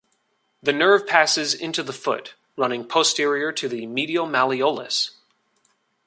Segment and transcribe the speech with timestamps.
[0.63, 5.11] The nerve passes into the foot running posterior to the medial malleolus.